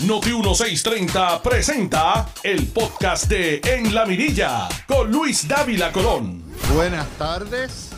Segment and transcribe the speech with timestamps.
[0.00, 6.42] Noti 1630 presenta el podcast de En la Mirilla con Luis Dávila Colón.
[6.74, 7.90] Buenas tardes.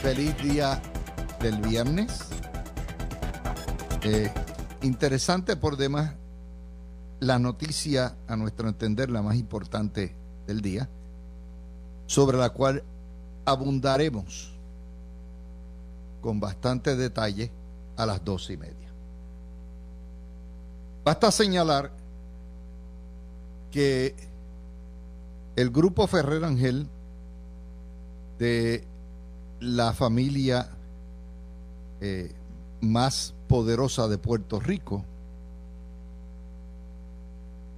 [0.00, 0.80] Feliz día
[1.40, 2.20] del viernes.
[4.02, 4.32] Eh,
[4.82, 6.14] interesante por demás
[7.18, 10.16] la noticia, a nuestro entender, la más importante
[10.46, 10.88] del día,
[12.06, 12.84] sobre la cual
[13.44, 14.56] abundaremos
[16.22, 17.52] con bastante detalle
[17.96, 18.79] a las doce y media.
[21.04, 21.92] Basta señalar
[23.70, 24.14] que
[25.56, 26.88] el grupo Ferrer Ángel
[28.38, 28.84] de
[29.60, 30.68] la familia
[32.00, 32.32] eh,
[32.80, 35.04] más poderosa de Puerto Rico,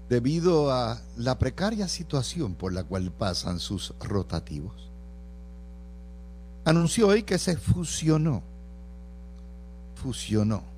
[0.09, 4.91] debido a la precaria situación por la cual pasan sus rotativos,
[6.65, 8.43] anunció hoy que se fusionó,
[9.95, 10.72] fusionó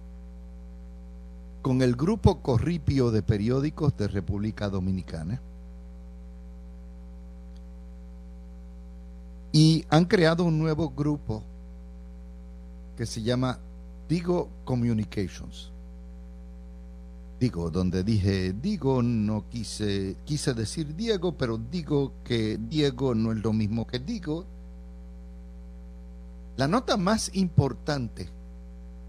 [1.65, 5.41] con el grupo Corripio de periódicos de República Dominicana
[9.51, 11.43] y han creado un nuevo grupo
[12.98, 13.59] que se llama
[14.06, 15.71] Digo Communications.
[17.41, 23.39] Digo, donde dije Digo, no quise, quise decir Diego, pero digo que Diego no es
[23.43, 24.45] lo mismo que Digo.
[26.59, 28.28] La nota más importante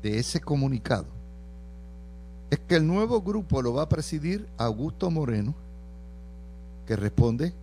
[0.01, 1.14] de ese comunicado
[2.49, 5.53] es que el nuevo grupo lo va a presidir Augusto Moreno,
[6.85, 7.53] que responde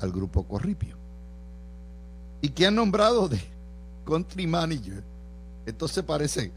[0.00, 0.96] al grupo Corripio,
[2.40, 3.40] y que ha nombrado de
[4.04, 5.02] country manager.
[5.66, 6.52] Entonces parece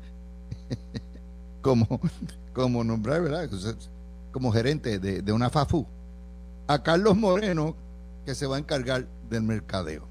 [1.61, 1.99] como,
[2.53, 3.49] como nombrar, ¿verdad?
[4.31, 5.85] Como gerente de, de una FAFU.
[6.67, 7.75] A Carlos Moreno,
[8.25, 10.03] que se va a encargar del mercadeo.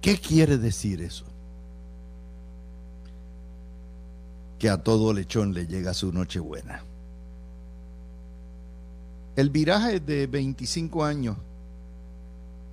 [0.00, 1.24] ¿Qué quiere decir eso?
[4.64, 6.82] Que a todo lechón le llega su noche buena.
[9.36, 11.36] El viraje de 25 años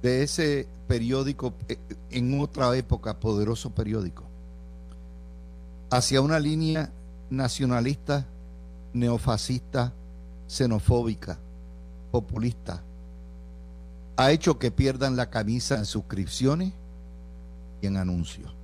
[0.01, 1.77] de ese periódico, eh,
[2.11, 4.23] en otra época poderoso periódico,
[5.89, 6.93] hacia una línea
[7.29, 8.25] nacionalista,
[8.93, 9.91] neofascista,
[10.47, 11.39] xenofóbica,
[12.09, 12.81] populista,
[14.15, 16.71] ha hecho que pierdan la camisa en suscripciones
[17.81, 18.60] y en anuncios.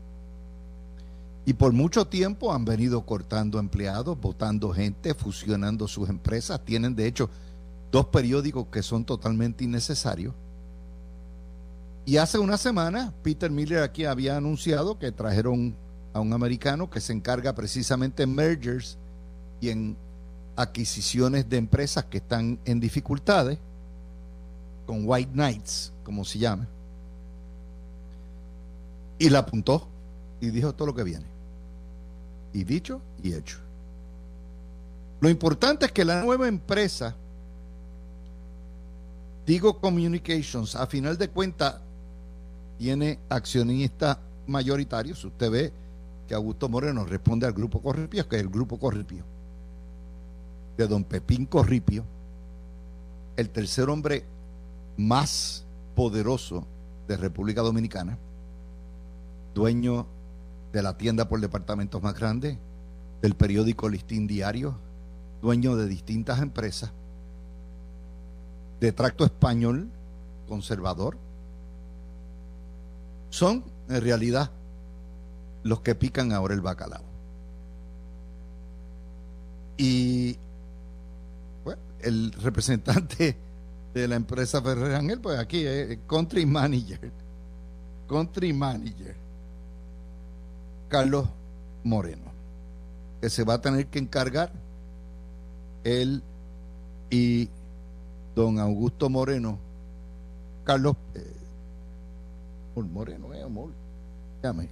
[1.48, 6.60] Y por mucho tiempo han venido cortando empleados, votando gente, fusionando sus empresas.
[6.66, 7.30] Tienen de hecho
[7.90, 10.34] dos periódicos que son totalmente innecesarios.
[12.06, 15.74] Y hace una semana Peter Miller aquí había anunciado que trajeron
[16.14, 18.98] a un americano que se encarga precisamente en mergers
[19.62, 19.96] y en
[20.58, 23.58] adquisiciones de empresas que están en dificultades,
[24.86, 26.68] con White Knights, como se llama.
[29.18, 29.88] Y la apuntó
[30.42, 31.37] y dijo todo lo que viene
[32.54, 33.58] y dicho y hecho.
[35.20, 37.16] Lo importante es que la nueva empresa,
[39.46, 41.78] Digo Communications, a final de cuentas,
[42.78, 45.24] tiene accionistas mayoritarios.
[45.24, 45.74] Usted ve
[46.28, 49.24] que Augusto Moreno responde al grupo Corripio, que es el grupo Corripio,
[50.76, 52.04] de don Pepín Corripio,
[53.38, 54.26] el tercer hombre
[54.98, 55.64] más
[55.96, 56.66] poderoso
[57.08, 58.18] de República Dominicana,
[59.56, 60.06] dueño
[60.72, 62.58] de la tienda por departamentos más grande,
[63.22, 64.78] del periódico Listín Diario,
[65.42, 66.92] dueño de distintas empresas,
[68.80, 69.90] de tracto español
[70.48, 71.18] conservador,
[73.30, 74.52] son en realidad
[75.64, 77.04] los que pican ahora el bacalao.
[79.78, 80.38] Y
[82.02, 83.36] el representante
[83.94, 87.12] de la empresa Ferrer Ángel, pues aquí es country manager.
[88.08, 89.27] Country manager
[90.88, 91.28] Carlos
[91.84, 92.32] Moreno,
[93.22, 94.52] que se va a tener que encargar
[95.84, 96.24] él
[97.10, 97.50] y
[98.36, 99.58] don Augusto Moreno,
[100.64, 101.34] Carlos eh,
[102.76, 103.44] Moreno, eh.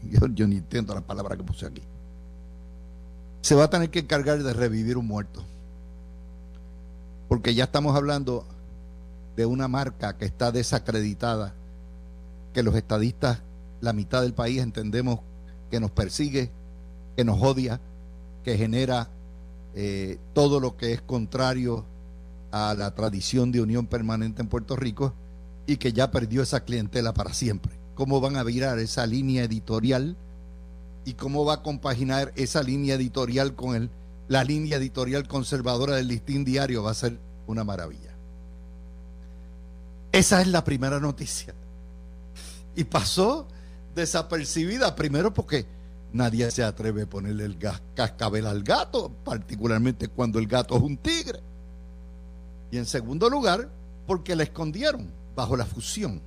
[0.04, 1.82] Yo, yo ni entiendo la palabra que puse aquí.
[3.42, 5.44] Se va a tener que encargar de revivir un muerto.
[7.28, 8.46] Porque ya estamos hablando
[9.36, 11.54] de una marca que está desacreditada,
[12.54, 13.40] que los estadistas,
[13.82, 15.20] la mitad del país entendemos
[15.76, 16.50] que nos persigue,
[17.18, 17.82] que nos odia,
[18.46, 19.10] que genera
[19.76, 21.84] eh, todo lo que es contrario
[22.54, 25.14] a la tradición de unión permanente en Puerto Rico
[25.68, 27.74] y que ya perdió esa clientela para siempre.
[27.94, 30.16] ¿Cómo van a virar esa línea editorial
[31.04, 33.90] y cómo va a compaginar esa línea editorial con el,
[34.30, 36.84] la línea editorial conservadora del listín diario?
[36.84, 38.16] Va a ser una maravilla.
[40.14, 41.54] Esa es la primera noticia.
[42.78, 43.50] Y pasó
[43.96, 45.66] desapercibida, primero porque
[46.16, 47.58] Nadie se atreve a ponerle el
[47.94, 51.42] cascabel al gato, particularmente cuando el gato es un tigre.
[52.72, 53.70] Y en segundo lugar,
[54.08, 56.22] porque la escondieron bajo la fusión.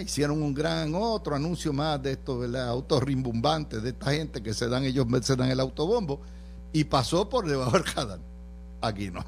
[0.00, 4.66] Hicieron un gran otro anuncio más de estos autos rimbombantes de esta gente que se
[4.66, 6.22] dan ellos se dan el autobombo
[6.72, 8.20] y pasó por debajo del radar.
[8.80, 9.26] Aquí no.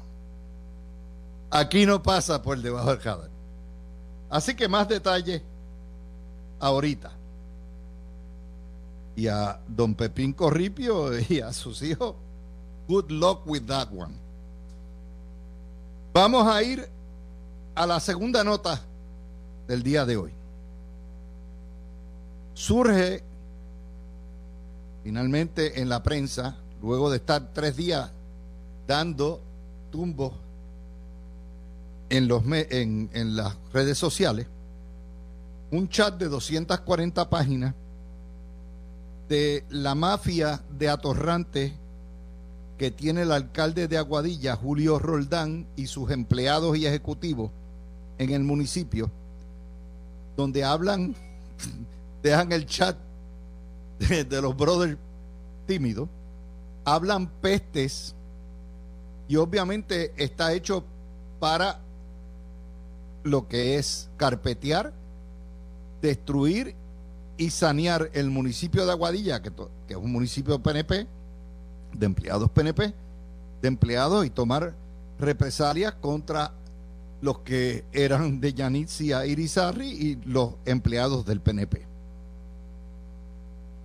[1.51, 3.29] Aquí no pasa por debajo del radar.
[4.31, 5.43] Así que más detalles
[6.59, 7.11] ahorita.
[9.15, 12.15] Y a don Pepín Corripio y a sus hijos,
[12.87, 14.13] good luck with that one.
[16.13, 16.87] Vamos a ir
[17.75, 18.81] a la segunda nota
[19.67, 20.31] del día de hoy.
[22.53, 23.23] Surge
[25.03, 28.11] finalmente en la prensa, luego de estar tres días
[28.87, 29.41] dando
[29.91, 30.33] tumbos
[32.09, 34.47] en, en, en las redes sociales,
[35.71, 37.75] un chat de 240 páginas
[39.27, 41.73] de la mafia de atorrantes
[42.77, 47.51] que tiene el alcalde de Aguadilla, Julio Roldán, y sus empleados y ejecutivos
[48.17, 49.11] en el municipio,
[50.35, 51.15] donde hablan,
[52.23, 52.95] dejan el chat
[53.99, 54.97] de, de los brothers
[55.67, 56.09] tímidos,
[56.85, 58.15] hablan pestes
[59.27, 60.83] y obviamente está hecho
[61.39, 61.79] para
[63.23, 64.93] lo que es carpetear,
[66.01, 66.75] destruir
[67.37, 69.51] y sanear el municipio de Aguadilla, que,
[69.87, 71.07] es un municipio PNP,
[71.93, 72.93] de empleados PNP,
[73.61, 74.75] de empleados y tomar
[75.19, 76.53] represalias contra
[77.21, 81.85] los que eran de Yanitzia Irizarri y los empleados del PNP.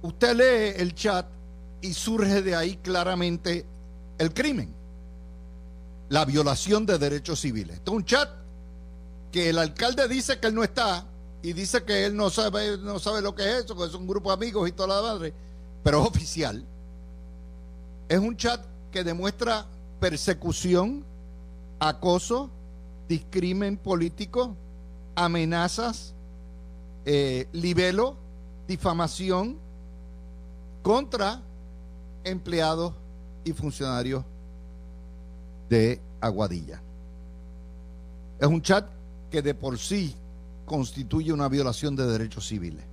[0.02, 1.26] Usted lee el chat
[1.80, 3.64] y surge de ahí claramente
[4.18, 4.72] el crimen,
[6.08, 7.80] la violación de derechos civiles.
[7.84, 8.28] Es un chat
[9.32, 11.06] que el alcalde dice que él no está
[11.44, 14.06] y dice que él no sabe, no sabe lo que es eso, que es un
[14.06, 15.34] grupo de amigos y toda la madre,
[15.82, 16.64] pero es oficial.
[18.08, 19.66] Es un chat que demuestra
[20.00, 21.04] persecución,
[21.78, 22.48] acoso,
[23.10, 24.56] discrimen político,
[25.16, 26.14] amenazas,
[27.04, 28.16] eh, libelo,
[28.66, 29.58] difamación
[30.82, 31.42] contra
[32.24, 32.94] empleados
[33.44, 34.24] y funcionarios
[35.68, 36.80] de Aguadilla.
[38.40, 38.88] Es un chat
[39.30, 40.16] que de por sí
[40.64, 42.84] constituye una violación de derechos civiles.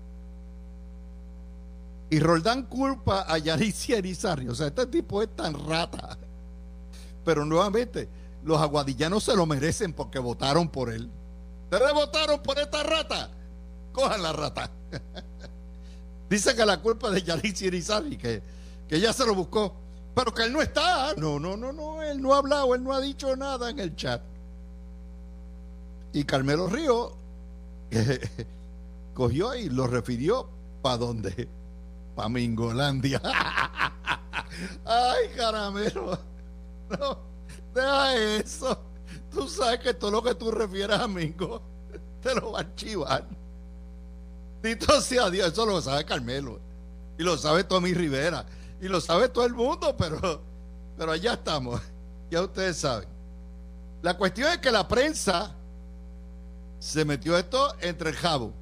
[2.09, 4.49] Y Roldán culpa a Yaricia Erizarri.
[4.49, 6.17] O sea, este tipo es tan rata.
[7.23, 8.09] Pero nuevamente,
[8.43, 11.09] los aguadillanos se lo merecen porque votaron por él.
[11.71, 13.31] ¿Ustedes votaron por esta rata?
[13.93, 14.69] Cojan la rata.
[16.29, 18.43] Dice que la culpa de Yaricia Erizarri, que,
[18.89, 19.73] que ella se lo buscó.
[20.13, 21.13] Pero que él no está.
[21.15, 22.03] No, no, no, no.
[22.03, 24.21] Él no ha hablado, él no ha dicho nada en el chat.
[26.11, 27.20] Y Carmelo Río
[29.13, 30.49] cogió y lo refirió
[30.81, 31.47] para dónde?
[32.15, 33.21] Para Mingolandia.
[34.85, 36.19] Ay, caramelo.
[36.91, 37.17] No,
[37.73, 38.77] deja eso.
[39.31, 41.61] Tú sabes que todo lo que tú refieras a Mingo
[42.21, 43.25] te lo va a archivar.
[44.61, 46.59] Dito sea Dios, eso lo sabe Carmelo.
[47.17, 48.45] Y lo sabe Tommy Rivera.
[48.81, 50.41] Y lo sabe todo el mundo, pero,
[50.97, 51.81] pero allá estamos.
[52.29, 53.07] Ya ustedes saben.
[54.01, 55.55] La cuestión es que la prensa
[56.81, 58.53] se metió esto entre el jabo.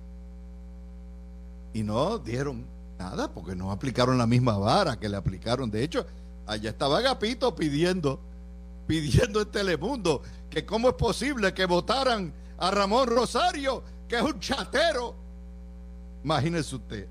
[1.73, 2.67] Y no dieron
[2.97, 5.71] nada porque no aplicaron la misma vara que le aplicaron.
[5.71, 6.05] De hecho,
[6.45, 8.19] allá estaba Gapito pidiendo,
[8.85, 14.37] pidiendo en Telemundo que cómo es posible que votaran a Ramón Rosario, que es un
[14.37, 15.15] chatero.
[16.21, 17.07] Imagínese usted.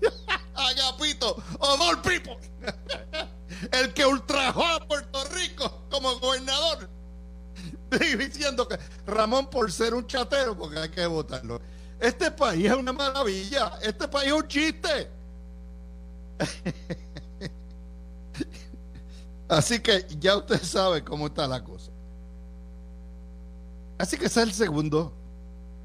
[0.54, 2.38] Agapito, of people.
[3.72, 6.93] El que ultrajó a Puerto Rico como gobernador
[8.18, 11.60] diciendo que Ramón por ser un chatero, porque hay que votarlo.
[12.00, 15.08] Este país es una maravilla, este país es un chiste.
[19.48, 21.90] Así que ya usted sabe cómo está la cosa.
[23.98, 25.12] Así que ese es el segundo,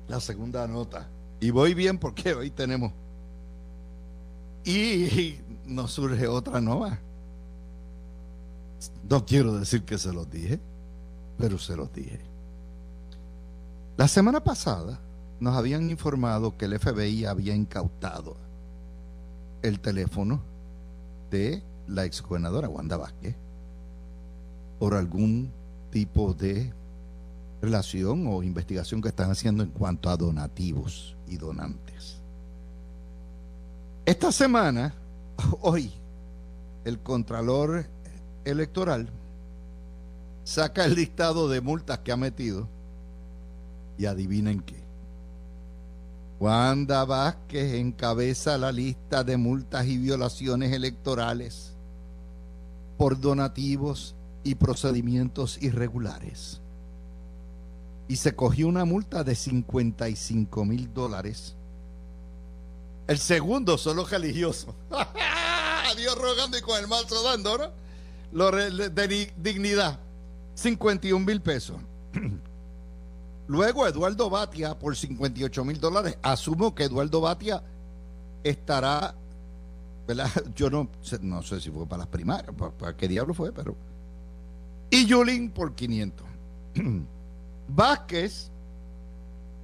[0.08, 1.08] la segunda nota.
[1.40, 2.92] Y voy bien porque hoy tenemos.
[4.66, 7.00] Y nos surge otra nueva.
[9.08, 10.60] No quiero decir que se los dije
[11.40, 12.20] pero se los dije.
[13.98, 15.00] La semana pasada
[15.40, 18.36] nos habían informado que el FBI había incautado
[19.62, 20.42] el teléfono
[21.32, 23.36] de la exgobernadora Wanda Vázquez
[24.80, 25.52] por algún
[25.92, 26.74] tipo de
[27.62, 32.20] relación o investigación que están haciendo en cuanto a donativos y donantes.
[34.06, 34.94] Esta semana,
[35.62, 35.92] hoy,
[36.86, 37.86] el Contralor
[38.46, 39.10] Electoral
[40.50, 42.68] saca el listado de multas que ha metido
[44.00, 44.82] y adivinen qué.
[46.40, 51.74] Wanda Vázquez encabeza la lista de multas y violaciones electorales
[52.98, 56.62] por donativos y procedimientos irregulares.
[58.08, 61.54] Y se cogió una multa de 55 mil dólares.
[63.06, 64.74] El segundo son los religiosos.
[65.96, 67.72] Dios rogando y con el mal dando, ¿no?
[68.32, 70.00] Lo de dignidad.
[70.60, 71.78] 51 mil pesos.
[73.48, 76.18] Luego Eduardo Batia por 58 mil dólares.
[76.22, 77.64] Asumo que Eduardo Batia
[78.44, 79.16] estará.
[80.56, 80.90] Yo no,
[81.22, 83.76] no sé si fue para las primarias, para, qué diablo fue, pero...
[84.90, 86.26] Y Yulín por 500.
[87.68, 88.50] Vázquez,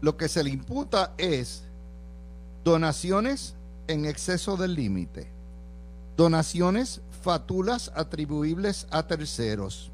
[0.02, 1.64] lo que se le imputa es
[2.64, 3.56] donaciones
[3.88, 5.28] en exceso del límite,
[6.16, 9.92] donaciones fatulas atribuibles a terceros,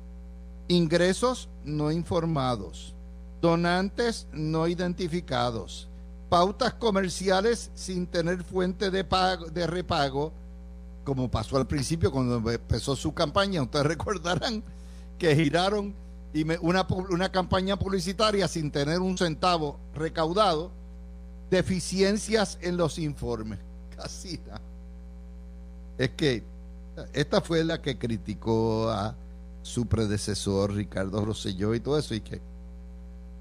[0.72, 2.96] ingresos no informados,
[3.42, 5.90] donantes no identificados,
[6.30, 10.32] pautas comerciales sin tener fuente de, pago, de repago,
[11.04, 14.64] como pasó al principio cuando empezó su campaña, ustedes recordarán
[15.20, 15.94] que giraron
[16.62, 20.72] una, una campaña publicitaria sin tener un centavo recaudado,
[21.50, 23.60] deficiencias en los informes.
[23.98, 24.40] Casi
[25.98, 26.44] Es que
[27.12, 29.16] esta fue la que criticó a
[29.62, 32.42] su predecesor Ricardo Rosselló y todo eso, y que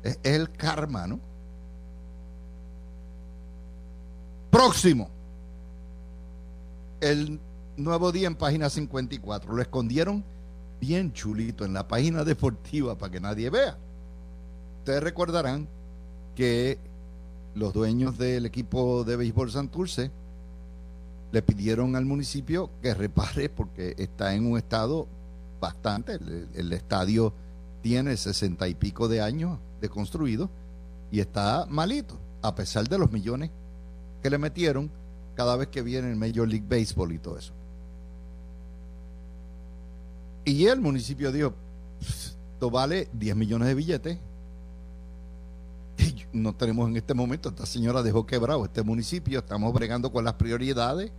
[0.03, 1.21] es, el karma, ¿no?
[4.51, 5.09] Próximo.
[7.01, 7.41] El
[7.77, 9.53] nuevo día en página 54.
[9.53, 10.25] Lo escondieron
[10.81, 13.79] bien chulito en la página deportiva para que nadie vea.
[14.79, 15.69] Ustedes recordarán
[16.35, 16.79] que
[17.55, 20.11] los dueños del equipo de béisbol Santurce
[21.33, 25.07] le pidieron al municipio que repare porque está en un estado
[25.61, 26.19] bastante.
[26.55, 27.33] El, estadio
[27.83, 30.51] tiene sesenta y pico de años de construido
[31.11, 33.51] y está malito, a pesar de los millones
[34.23, 34.91] que le metieron
[35.35, 37.53] cada vez que viene el Major League Baseball y todo eso.
[40.45, 41.55] Y el municipio dijo,
[42.01, 44.19] esto vale 10 millones de billetes.
[45.99, 50.25] Y no tenemos en este momento, esta señora dejó quebrado este municipio, estamos bregando con
[50.25, 51.13] las prioridades,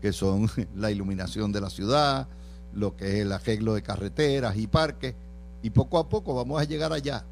[0.00, 2.28] que son la iluminación de la ciudad,
[2.76, 5.14] lo que es el arreglo de carreteras y parques,
[5.62, 7.24] y poco a poco vamos a llegar allá.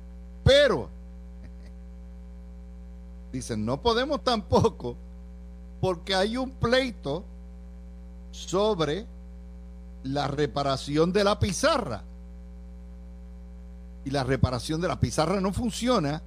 [0.42, 0.88] Pero,
[3.32, 4.96] dicen, no podemos tampoco,
[5.80, 7.24] porque hay un pleito
[8.30, 9.06] sobre
[10.02, 12.02] la reparación de la pizarra.
[14.06, 16.22] Y la reparación de la pizarra no funciona,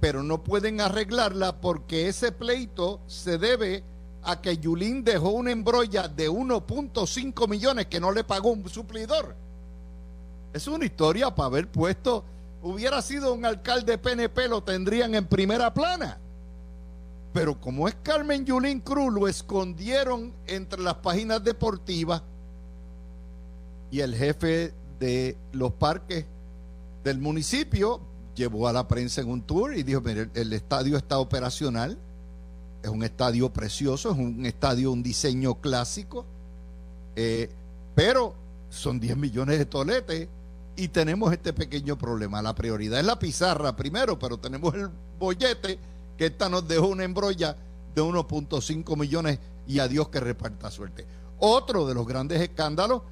[0.00, 3.82] pero no pueden arreglarla porque ese pleito se debe
[4.26, 9.36] a que Yulín dejó una embrolla de 1.5 millones que no le pagó un suplidor.
[10.52, 12.24] Es una historia para haber puesto,
[12.62, 16.18] hubiera sido un alcalde PNP, lo tendrían en primera plana.
[17.32, 22.22] Pero como es Carmen Yulín Cruz, lo escondieron entre las páginas deportivas
[23.90, 26.24] y el jefe de los parques
[27.04, 28.00] del municipio
[28.34, 31.98] llevó a la prensa en un tour y dijo, mire, el estadio está operacional,
[32.86, 36.24] es un estadio precioso, es un estadio, un diseño clásico,
[37.16, 37.50] eh,
[37.96, 38.32] pero
[38.70, 40.28] son 10 millones de toletes
[40.76, 42.40] y tenemos este pequeño problema.
[42.42, 44.88] La prioridad es la pizarra primero, pero tenemos el
[45.18, 45.80] bollete
[46.16, 47.56] que esta nos dejó una embrolla
[47.94, 51.04] de 1.5 millones y a Dios que reparta suerte.
[51.40, 53.02] Otro de los grandes escándalos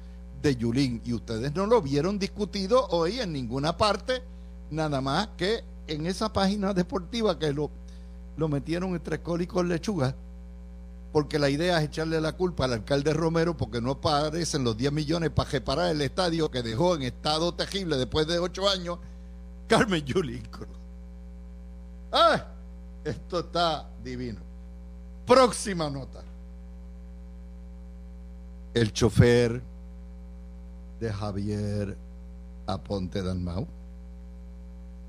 [0.41, 1.01] de Yulín.
[1.03, 4.23] Y ustedes no lo vieron discutido hoy en ninguna parte,
[4.71, 7.69] nada más que en esa página deportiva que lo,
[8.37, 10.15] lo metieron entre col y con lechuga,
[11.11, 14.91] porque la idea es echarle la culpa al alcalde Romero porque no aparecen los 10
[14.91, 18.99] millones para reparar el estadio que dejó en estado terrible después de 8 años
[19.67, 20.43] Carmen Yulín
[22.11, 22.45] ¡Ah!
[23.05, 24.39] Esto está divino.
[25.27, 26.23] Próxima nota.
[28.73, 29.61] El chofer
[30.99, 31.97] de Javier
[32.65, 33.67] Aponte Dalmau,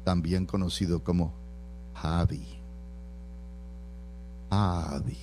[0.05, 1.33] también conocido como
[1.95, 2.61] Javi.
[4.51, 5.19] Javi.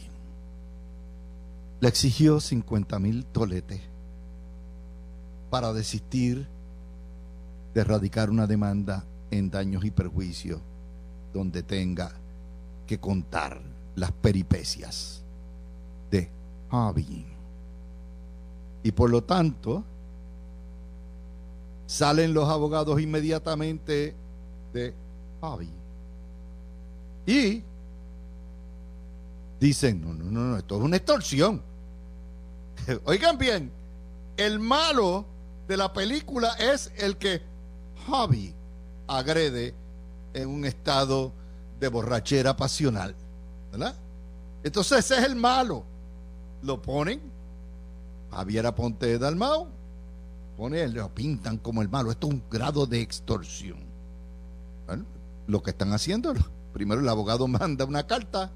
[1.79, 3.81] Le exigió 50 mil toletes
[5.49, 6.47] para desistir
[7.73, 10.61] de erradicar una demanda en daños y perjuicios
[11.33, 12.11] donde tenga
[12.87, 13.61] que contar
[13.95, 15.23] las peripecias
[16.09, 16.29] de
[16.69, 17.25] Javi.
[18.83, 19.83] Y por lo tanto,
[21.93, 24.15] Salen los abogados inmediatamente
[24.73, 24.93] de
[25.41, 25.69] Javi.
[27.27, 27.61] Y
[29.59, 31.61] dicen, no, no, no, esto es una extorsión.
[33.05, 33.71] Oigan bien,
[34.37, 35.25] el malo
[35.67, 37.41] de la película es el que
[38.07, 38.53] Javi
[39.07, 39.73] agrede
[40.33, 41.31] en un estado
[41.79, 43.15] de borrachera pasional.
[43.71, 43.95] ¿Verdad?
[44.63, 45.83] Entonces ese es el malo.
[46.61, 47.33] Lo ponen
[48.33, 49.67] Javier Aponte de Dalmao,
[50.57, 52.11] pone, lo pintan como el malo.
[52.11, 53.77] Esto es un grado de extorsión.
[55.45, 56.33] Lo que están haciendo,
[56.73, 58.51] primero el abogado manda una carta,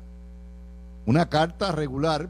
[1.07, 2.29] una carta regular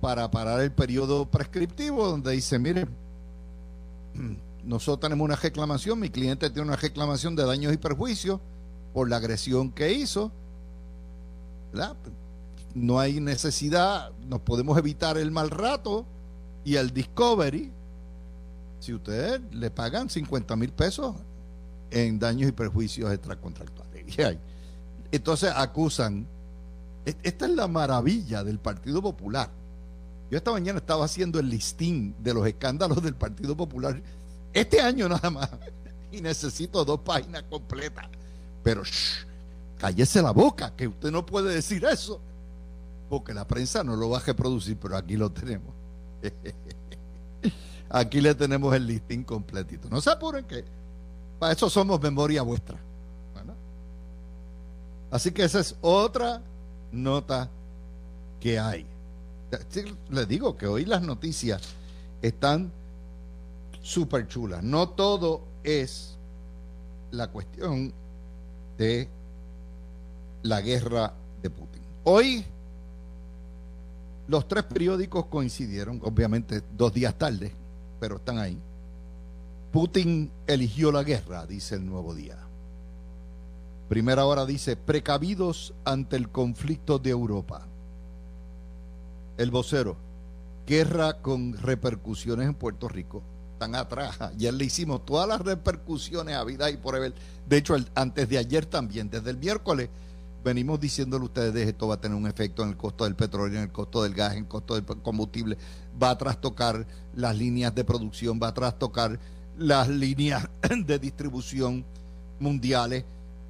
[0.00, 2.86] para parar el periodo prescriptivo, donde dice, mire,
[4.64, 8.40] nosotros tenemos una reclamación, mi cliente tiene una reclamación de daños y perjuicios
[8.92, 10.32] por la agresión que hizo.
[12.74, 16.04] No hay necesidad, nos podemos evitar el mal rato
[16.64, 17.70] y el Discovery,
[18.80, 21.14] si ustedes le pagan 50 mil pesos
[21.92, 24.04] en daños y perjuicios extracontractuales.
[25.12, 26.26] Entonces acusan.
[27.06, 29.48] Esta es la maravilla del Partido Popular.
[30.28, 34.02] Yo esta mañana estaba haciendo el listín de los escándalos del Partido Popular.
[34.52, 35.48] Este año nada más.
[36.12, 38.06] Y necesito dos páginas completas.
[38.62, 38.82] Pero
[39.76, 42.20] cállese la boca, que usted no puede decir eso.
[43.10, 45.74] Porque la prensa no lo va a reproducir, pero aquí lo tenemos.
[47.90, 49.88] aquí le tenemos el listín completito.
[49.90, 50.64] No se apuren que
[51.38, 52.78] para eso somos memoria vuestra.
[55.10, 56.40] Así que esa es otra
[56.96, 57.50] nota
[58.40, 58.86] que hay.
[60.10, 61.62] Les digo que hoy las noticias
[62.22, 62.72] están
[63.82, 64.62] súper chulas.
[64.62, 66.16] No todo es
[67.10, 67.92] la cuestión
[68.78, 69.08] de
[70.42, 71.12] la guerra
[71.42, 71.82] de Putin.
[72.04, 72.44] Hoy
[74.28, 77.52] los tres periódicos coincidieron, obviamente dos días tarde,
[78.00, 78.58] pero están ahí.
[79.72, 82.36] Putin eligió la guerra, dice el nuevo día.
[83.88, 87.66] Primera hora dice, precavidos ante el conflicto de Europa.
[89.38, 89.96] El vocero,
[90.66, 93.22] guerra con repercusiones en Puerto Rico.
[93.52, 97.14] Están atrás, ayer le hicimos todas las repercusiones a vida y por haber.
[97.48, 99.88] De hecho, antes de ayer también, desde el miércoles,
[100.44, 103.58] venimos diciéndole a ustedes, esto va a tener un efecto en el costo del petróleo,
[103.58, 105.56] en el costo del gas, en el costo del combustible,
[106.02, 109.18] va a trastocar las líneas de producción, va a trastocar
[109.56, 110.48] las líneas
[110.86, 111.84] de distribución
[112.38, 113.04] mundiales,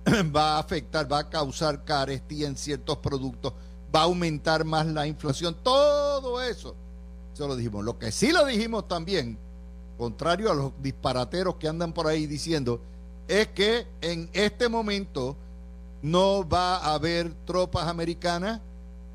[0.35, 3.53] va a afectar, va a causar carestía en ciertos productos,
[3.95, 6.75] va a aumentar más la inflación, todo eso.
[7.33, 7.85] Eso lo dijimos.
[7.85, 9.38] Lo que sí lo dijimos también,
[9.99, 12.81] contrario a los disparateros que andan por ahí diciendo,
[13.29, 15.37] es que en este momento
[16.03, 18.61] no va a haber tropas americanas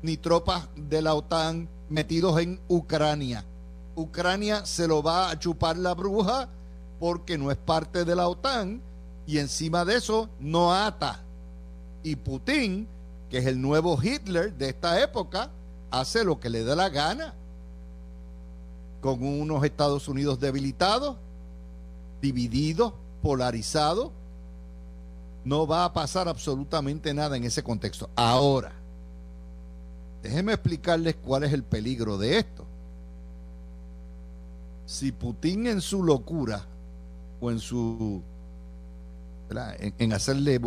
[0.02, 3.44] ni tropas de la OTAN metidos en Ucrania.
[3.94, 6.48] Ucrania se lo va a chupar la bruja
[6.98, 8.82] porque no es parte de la OTAN
[9.26, 11.20] y encima de eso no ata.
[12.02, 12.88] Y Putin,
[13.30, 15.50] que es el nuevo Hitler de esta época,
[15.90, 17.34] hace lo que le da la gana
[19.00, 21.16] con unos Estados Unidos debilitados,
[22.20, 24.10] divididos, polarizados
[25.44, 28.08] no va a pasar absolutamente nada en ese contexto.
[28.14, 28.72] Ahora,
[30.22, 32.64] déjenme explicarles cuál es el peligro de esto.
[34.86, 36.64] Si Putin en su locura
[37.40, 38.22] o en su
[39.78, 40.60] en, hacerle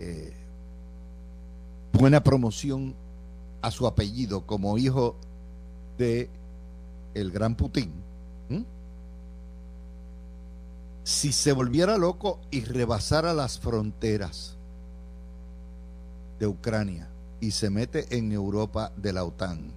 [0.00, 0.32] eh,
[1.92, 2.94] buena promoción
[3.62, 5.16] a su apellido como hijo
[5.98, 6.30] de
[7.14, 7.92] el gran Putin
[11.08, 14.58] si se volviera loco y rebasara las fronteras
[16.38, 17.08] de Ucrania
[17.40, 19.72] y se mete en Europa de la OTAN,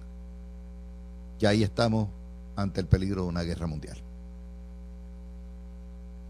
[1.38, 2.10] ya ahí estamos
[2.54, 3.96] ante el peligro de una guerra mundial.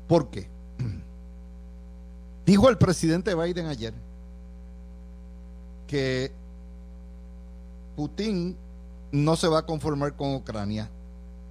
[0.06, 0.48] ¿Por qué?
[2.44, 3.94] Dijo el presidente Biden ayer
[5.86, 6.32] que
[7.96, 8.56] Putin
[9.12, 10.90] no se va a conformar con Ucrania.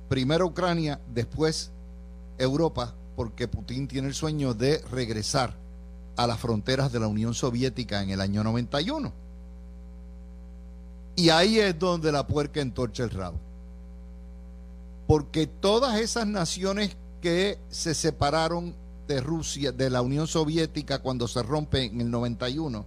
[0.10, 1.72] Primero Ucrania, después
[2.38, 5.56] Europa porque Putin tiene el sueño de regresar
[6.18, 9.14] a las fronteras de la Unión Soviética en el año 91.
[11.16, 13.38] Y ahí es donde la puerca entorcha el rabo.
[15.08, 18.76] Porque todas esas naciones que se separaron
[19.12, 22.86] de Rusia, de la Unión Soviética cuando se rompe en el 91,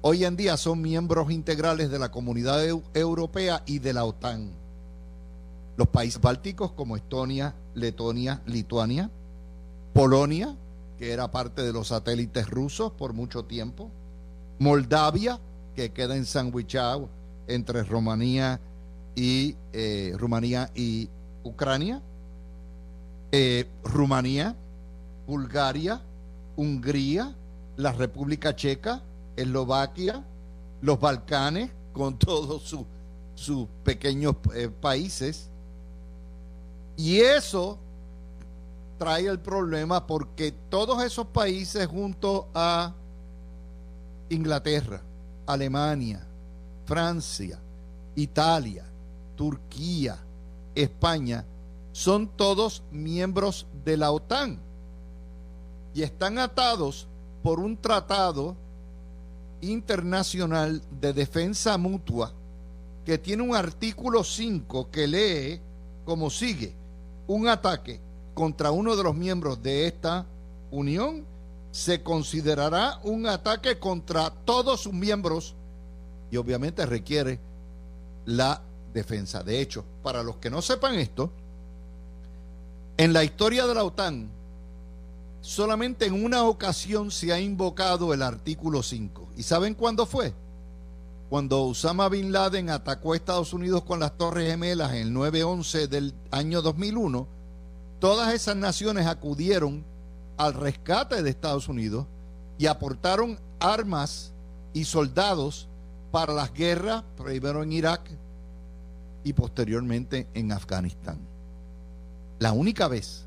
[0.00, 4.50] hoy en día son miembros integrales de la comunidad europea y de la OTAN.
[5.76, 9.10] Los países bálticos como Estonia, Letonia, Lituania,
[9.92, 10.56] Polonia,
[10.98, 13.90] que era parte de los satélites rusos por mucho tiempo,
[14.58, 15.38] Moldavia,
[15.76, 17.08] que queda ensandwichado
[17.46, 18.60] entre Rumanía
[19.14, 21.08] y eh, Rumanía y
[21.44, 22.02] Ucrania,
[23.30, 24.56] eh, Rumanía,
[25.26, 26.00] Bulgaria,
[26.56, 27.34] Hungría,
[27.76, 29.02] la República Checa,
[29.36, 30.24] Eslovaquia,
[30.80, 32.74] los Balcanes, con todos
[33.34, 35.48] sus pequeños eh, países.
[36.96, 37.78] Y eso
[38.98, 42.94] trae el problema porque todos esos países junto a
[44.28, 45.02] Inglaterra
[45.46, 46.26] Alemania,
[46.84, 47.58] Francia,
[48.14, 48.84] Italia,
[49.36, 50.18] Turquía,
[50.74, 51.44] España,
[51.92, 54.58] son todos miembros de la OTAN
[55.94, 57.06] y están atados
[57.42, 58.56] por un tratado
[59.60, 62.32] internacional de defensa mutua
[63.04, 65.60] que tiene un artículo 5 que lee
[66.04, 66.74] como sigue,
[67.26, 68.00] un ataque
[68.34, 70.26] contra uno de los miembros de esta
[70.70, 71.24] unión
[71.70, 75.54] se considerará un ataque contra todos sus miembros
[76.30, 77.40] y obviamente requiere
[78.26, 79.42] la defensa.
[79.42, 81.30] De hecho, para los que no sepan esto,
[82.96, 84.28] en la historia de la OTAN,
[85.42, 89.28] solamente en una ocasión se ha invocado el artículo 5.
[89.36, 90.32] ¿Y saben cuándo fue?
[91.28, 95.88] Cuando Osama Bin Laden atacó a Estados Unidos con las Torres Gemelas en el 9-11
[95.88, 97.26] del año 2001,
[97.98, 99.84] todas esas naciones acudieron
[100.36, 102.06] al rescate de Estados Unidos
[102.58, 104.32] y aportaron armas
[104.72, 105.68] y soldados
[106.10, 108.02] para las guerras, primero en Irak
[109.24, 111.18] y posteriormente en Afganistán.
[112.38, 113.26] La única vez.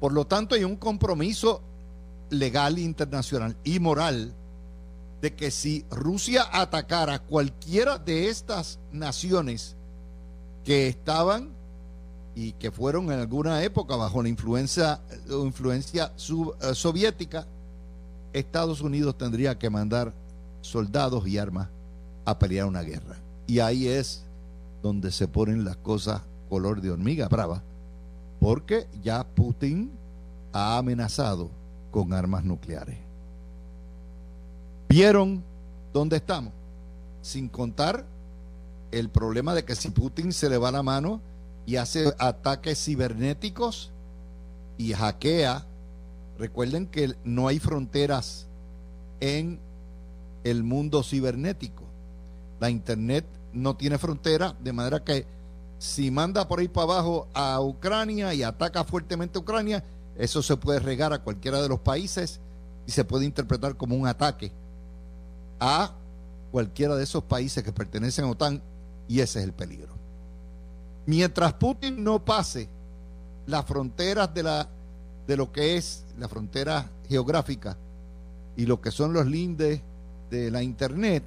[0.00, 1.62] Por lo tanto, hay un compromiso
[2.30, 4.34] legal internacional y moral
[5.20, 9.76] de que si Rusia atacara cualquiera de estas naciones
[10.64, 11.50] que estaban
[12.34, 17.46] y que fueron en alguna época bajo la influencia, influencia eh, soviética,
[18.32, 20.14] Estados Unidos tendría que mandar
[20.62, 21.68] soldados y armas
[22.24, 23.16] a pelear una guerra.
[23.46, 24.24] Y ahí es
[24.82, 27.62] donde se ponen las cosas color de hormiga brava,
[28.40, 29.92] porque ya Putin
[30.52, 31.50] ha amenazado
[31.90, 32.96] con armas nucleares.
[34.88, 35.44] ¿Vieron
[35.92, 36.52] dónde estamos?
[37.22, 38.04] Sin contar
[38.90, 41.20] el problema de que si Putin se le va la mano
[41.66, 43.92] y hace ataques cibernéticos
[44.78, 45.66] y hackea,
[46.38, 48.48] recuerden que no hay fronteras
[49.20, 49.60] en
[50.42, 51.84] el mundo cibernético.
[52.58, 55.26] La Internet no tiene frontera, de manera que
[55.80, 59.82] si manda por ahí para abajo a Ucrania y ataca fuertemente a Ucrania,
[60.14, 62.38] eso se puede regar a cualquiera de los países
[62.86, 64.52] y se puede interpretar como un ataque
[65.58, 65.94] a
[66.52, 68.62] cualquiera de esos países que pertenecen a OTAN
[69.08, 69.94] y ese es el peligro.
[71.06, 72.68] Mientras Putin no pase
[73.46, 74.68] las fronteras de, la,
[75.26, 77.78] de lo que es la frontera geográfica
[78.54, 79.80] y lo que son los lindes
[80.28, 81.24] de la Internet,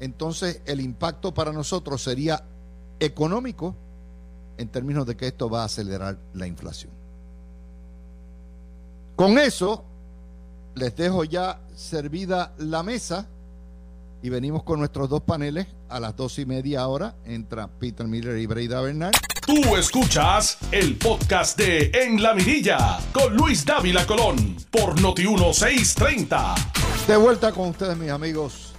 [0.00, 2.44] entonces el impacto para nosotros sería
[3.00, 3.74] económico
[4.58, 6.92] en términos de que esto va a acelerar la inflación.
[9.16, 9.84] Con eso,
[10.74, 13.26] les dejo ya servida la mesa
[14.22, 17.14] y venimos con nuestros dos paneles a las dos y media hora.
[17.24, 19.12] Entra Peter Miller y Breida Bernal.
[19.46, 26.54] Tú escuchas el podcast de En la Mirilla con Luis Dávila Colón por Noti 1630.
[27.06, 28.74] De vuelta con ustedes, mis amigos.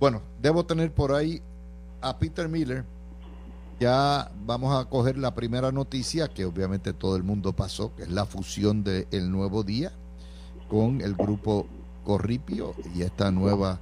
[0.00, 1.40] Bueno, debo tener por ahí
[2.00, 2.84] a Peter Miller.
[3.80, 8.10] Ya vamos a coger la primera noticia que obviamente todo el mundo pasó, que es
[8.10, 9.92] la fusión de El Nuevo Día
[10.68, 11.66] con el grupo
[12.04, 13.78] Corripio y esta nueva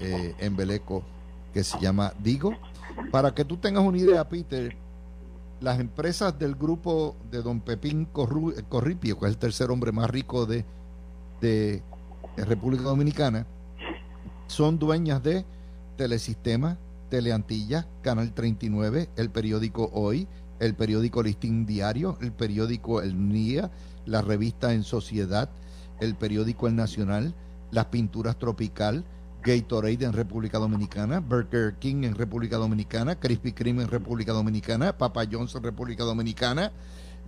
[0.00, 1.04] eh, embeleco
[1.54, 2.54] que se llama Digo.
[3.12, 4.76] Para que tú tengas una idea, Peter,
[5.60, 10.46] las empresas del grupo de Don Pepín Corripio, que es el tercer hombre más rico
[10.46, 10.64] de,
[11.40, 11.82] de
[12.36, 13.46] República Dominicana,
[14.48, 15.44] son dueñas de
[15.96, 16.78] Telesistema,
[17.08, 23.70] Teleantilla, Canal 39, el periódico Hoy, el periódico Listín Diario, el periódico El Nia,
[24.04, 25.50] la revista En Sociedad,
[26.00, 27.34] el periódico El Nacional,
[27.70, 29.04] las pinturas Tropical,
[29.42, 35.24] Gatorade en República Dominicana, Burger King en República Dominicana, Krispy Kreme en República Dominicana, Papa
[35.30, 36.72] John's en República Dominicana,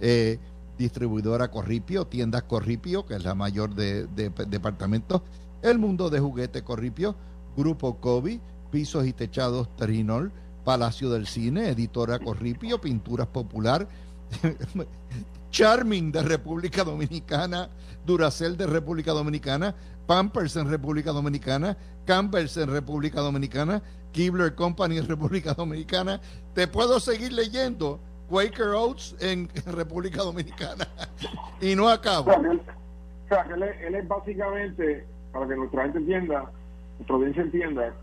[0.01, 0.39] eh,
[0.77, 5.23] distribuidora Corripio, tiendas Corripio, que es la mayor de, de departamentos,
[5.63, 7.15] el mundo de juguete Corripio,
[7.57, 10.33] Grupo Kobe, Pisos y Techados Trinol,
[10.65, 13.89] Palacio del Cine, Editora Corripio, Pinturas Popular,
[15.51, 17.71] Charming de República Dominicana,
[18.05, 19.75] Duracell de República Dominicana,
[20.07, 21.77] Pampers en República Dominicana,
[22.07, 26.21] Campbell's en República Dominicana, Kibler Company en República Dominicana.
[26.55, 28.01] Te puedo seguir leyendo
[28.31, 30.89] Quaker Oats en, República Dominicana
[31.61, 32.31] y no acabo.
[32.31, 36.51] O sea, él, es básicamente, para que nuestra gente entienda,
[36.97, 37.95] nuestra audiencia entienda,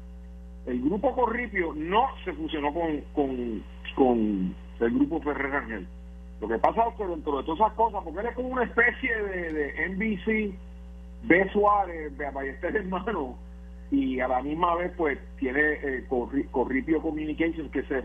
[0.67, 3.63] el grupo Corripio no se fusionó con, con,
[3.95, 5.87] con el grupo Ferrer Rangel.
[6.41, 8.63] Lo que pasa es que dentro de todas esas cosas, porque él es como una
[8.63, 10.55] especie de, de NBC,
[11.23, 11.49] B.
[11.51, 13.35] Suárez, de Ballester Hermano,
[13.91, 16.05] y a la misma vez pues tiene eh,
[16.51, 18.03] Corripio Communications que se,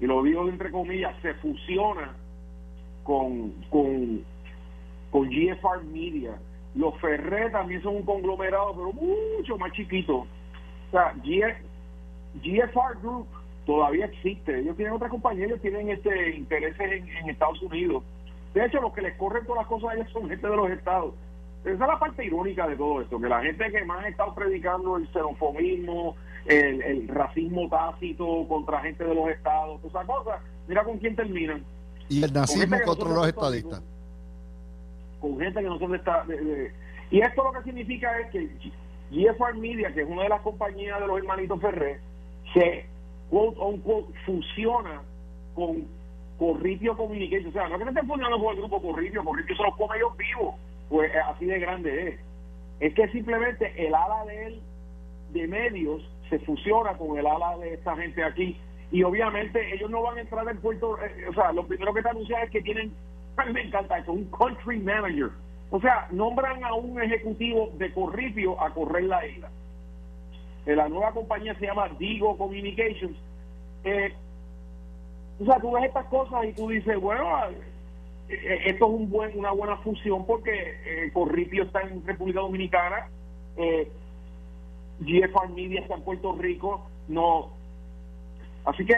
[0.00, 2.14] y lo digo entre comillas, se fusiona
[3.02, 4.22] con, con,
[5.10, 6.38] con GFR Media,
[6.74, 10.26] Los Ferré también son un conglomerado, pero mucho más chiquito.
[10.90, 11.14] O sea,
[12.34, 13.28] GFR Group
[13.64, 14.58] todavía existe.
[14.58, 18.02] Ellos tienen otras compañías, ellos tienen este intereses en, Estados Unidos.
[18.54, 20.70] De hecho, los que les corren todas las cosas a ellos son gente de los
[20.70, 21.14] estados.
[21.62, 24.34] Esa es la parte irónica de todo esto, que la gente que más ha estado
[24.34, 30.82] predicando el xenofobismo, el, racismo tácito contra gente de los estados, todas esas cosas, mira
[30.82, 31.62] con quién terminan.
[32.08, 33.82] Y el nazismo contra los estadistas.
[35.20, 36.72] Con gente que no son de, de,
[37.10, 38.48] Y esto lo que significa es que
[39.10, 42.00] GFR Media, que es una de las compañías de los hermanitos Ferrer,
[42.54, 42.86] se
[43.28, 45.02] quote unquote fusiona
[45.54, 45.86] con
[46.38, 47.50] Corripio Communication.
[47.50, 49.76] O sea, no es que se estén funcionando con el grupo Corripio, Corripio se los
[49.76, 50.54] come ellos vivos,
[50.88, 52.20] pues así de grande es.
[52.80, 54.60] Es que simplemente el ala de él
[55.32, 58.56] de medios se fusiona con el ala de esta gente aquí
[58.90, 62.02] y obviamente ellos no van a entrar en Puerto eh, o sea lo primero que
[62.02, 62.92] te anuncian es que tienen
[63.36, 65.30] a mí me encanta eso un country manager
[65.70, 69.50] o sea nombran a un ejecutivo de Corripio a correr la isla
[70.66, 73.16] eh, la nueva compañía se llama Digo Communications
[73.84, 74.12] eh,
[75.40, 77.26] o sea tú ves estas cosas y tú dices bueno
[78.28, 83.08] esto es un buen una buena fusión porque Corripio está en República Dominicana
[83.56, 83.90] eh,
[85.00, 87.50] GFR Media está en Puerto Rico, no.
[88.64, 88.94] Así que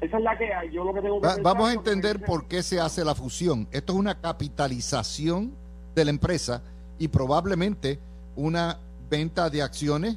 [0.00, 0.70] esa es la que hay.
[0.72, 3.68] Yo lo que tengo que Vamos a entender por qué se hace la fusión.
[3.70, 5.54] Esto es una capitalización
[5.94, 6.62] de la empresa
[6.98, 7.98] y probablemente
[8.36, 8.78] una
[9.10, 10.16] venta de acciones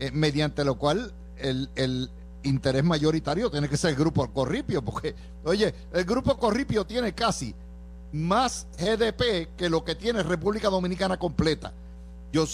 [0.00, 2.10] eh, mediante lo cual el, el
[2.42, 7.54] interés mayoritario tiene que ser el grupo Corripio, porque, oye, el grupo Corripio tiene casi
[8.12, 11.72] más GDP que lo que tiene República Dominicana completa.
[12.32, 12.46] Yo,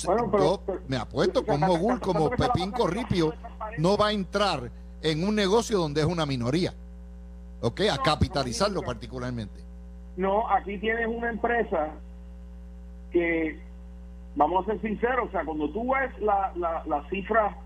[0.89, 3.33] me apuesto con un mogul como Pepín Corripio
[3.79, 4.71] no va a entrar
[5.03, 6.75] en un negocio donde es una minoría.
[7.61, 7.83] ¿Ok?
[7.93, 9.63] A capitalizarlo particularmente.
[10.17, 11.93] No, aquí tienes una empresa
[13.13, 13.59] que,
[14.37, 17.57] vamos a ser sinceros, o sea, cuando tú ves la, la, cifra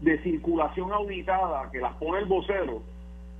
[0.00, 2.82] de circulación auditada que las pone el vocero,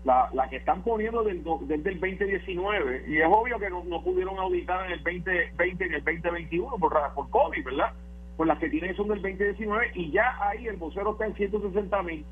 [0.05, 4.39] la, la que están poniendo desde, el 2019, y es obvio que no, no pudieron
[4.39, 7.93] auditar en el 2020 en el 2021 por, por COVID, ¿verdad?
[8.37, 12.03] Pues las que tienen son del 2019 y ya ahí el vocero está en 160
[12.03, 12.25] mil,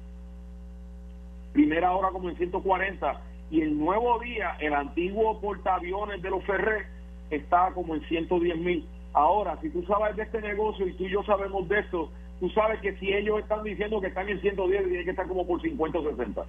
[1.52, 3.20] primera hora como en 140,
[3.50, 6.86] y el nuevo día, el antiguo portaaviones de los Ferré,
[7.30, 8.86] está como en 110 mil.
[9.12, 12.48] Ahora, si tú sabes de este negocio y tú y yo sabemos de esto, tú
[12.50, 15.60] sabes que si ellos están diciendo que están en 110, tienen que estar como por
[15.60, 16.44] 50 o 60.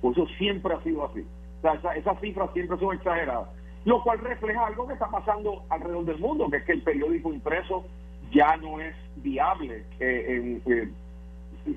[0.00, 1.24] Por eso siempre ha sido así.
[1.62, 3.48] O sea, esas cifras siempre son exageradas.
[3.84, 7.32] Lo cual refleja algo que está pasando alrededor del mundo, que es que el periódico
[7.32, 7.84] impreso
[8.32, 9.84] ya no es viable.
[10.00, 10.88] Eh, eh,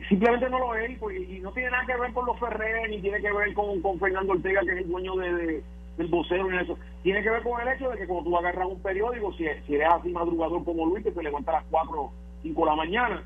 [0.07, 3.21] simplemente no lo es y, no tiene nada que ver con los Ferrer ni tiene
[3.21, 5.63] que ver con, con Fernando Ortega, que es el dueño de,
[5.99, 6.77] del vocero, ni eso.
[7.03, 9.75] Tiene que ver con el hecho de que cuando tú agarras un periódico, si, si
[9.75, 13.23] eres así madrugador como Luis, que se levanta a las 4 5 de la mañana,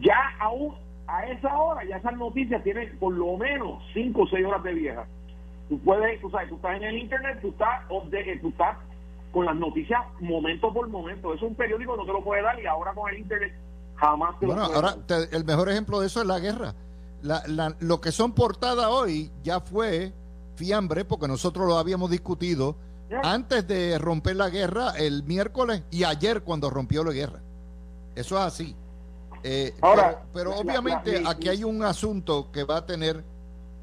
[0.00, 0.74] ya aún
[1.06, 4.74] a esa hora, ya esas noticias tienen por lo menos 5 o 6 horas de
[4.74, 5.06] vieja.
[5.68, 8.76] Tú puedes, tú sabes, tú estás en el internet, tú estás, tú estás
[9.30, 11.32] con las noticias momento por momento.
[11.32, 13.54] Eso un periódico no te lo puede dar y ahora con el internet
[13.94, 14.96] jamás te bueno, lo puede ahora
[15.30, 16.74] el mejor ejemplo de eso es la guerra.
[17.22, 20.12] La, lo que son portadas hoy ya fue
[20.54, 22.76] fiambre porque nosotros lo habíamos discutido
[23.22, 27.40] antes de romper la guerra el miércoles y ayer cuando rompió la guerra.
[28.14, 28.76] Eso es así.
[29.42, 33.24] Eh, Ahora, pero, obviamente aquí hay un asunto que va a tener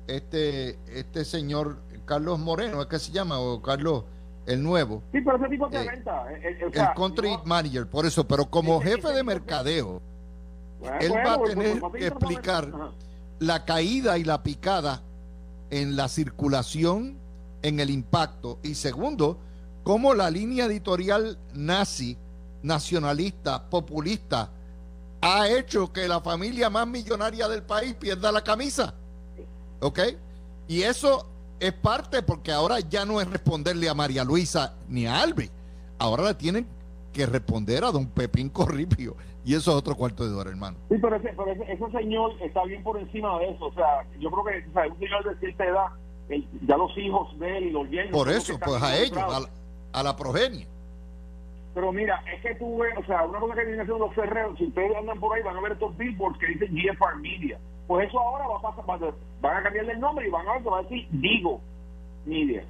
[0.07, 3.39] este este señor Carlos Moreno, ¿es que se llama?
[3.39, 4.05] O Carlos
[4.45, 5.03] el nuevo.
[5.11, 6.03] Sí, pero ese tipo de eh,
[6.41, 10.01] eh, el, country manager, por eso, pero como jefe de mercadeo,
[11.01, 12.71] él va a tener que explicar
[13.39, 15.03] la caída y la picada
[15.69, 17.17] en la circulación,
[17.61, 18.59] en el impacto.
[18.63, 19.39] Y segundo,
[19.83, 22.17] cómo la línea editorial nazi,
[22.63, 24.51] nacionalista, populista,
[25.21, 28.93] ha hecho que la familia más millonaria del país pierda la camisa.
[29.81, 29.99] ¿Ok?
[30.67, 31.27] Y eso
[31.59, 35.49] es parte porque ahora ya no es responderle a María Luisa ni a Albi.
[35.97, 36.67] Ahora le tienen
[37.13, 39.15] que responder a don Pepín Corripio.
[39.45, 40.77] Y eso es otro cuarto de hora, hermano.
[40.89, 43.65] Sí, pero ese, pero ese, señor está bien por encima de eso.
[43.65, 45.87] O sea, yo creo que o sea, un señor de cierta edad,
[46.67, 48.11] ya los hijos de él y los yernos.
[48.11, 49.49] Por eso, pues a ellos,
[49.91, 50.67] a la, progenie.
[51.73, 54.57] Pero mira, es que tú ves, o sea, una cosa que vienen haciendo los ferreros,
[54.57, 57.57] si ustedes andan por ahí, van a ver estos billboards que dicen GFR Media.
[57.87, 60.63] Pues eso ahora va a pasar, van a cambiarle el nombre y van a ver
[60.63, 61.59] que va a decir Digo
[62.25, 62.63] Media.